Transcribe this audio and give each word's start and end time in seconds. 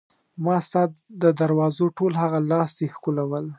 ما 0.45 0.57
ستا 0.67 0.83
د 1.21 1.23
دروازو 1.41 1.85
ټول 1.97 2.13
هغه 2.21 2.39
لاستي 2.51 2.85
ښکلول. 2.93 3.45